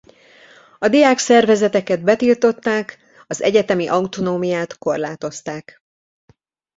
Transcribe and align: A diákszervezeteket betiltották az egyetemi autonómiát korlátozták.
A 0.79 0.87
diákszervezeteket 0.87 2.03
betiltották 2.03 2.97
az 3.27 3.41
egyetemi 3.41 3.87
autonómiát 3.87 4.77
korlátozták. 4.77 5.83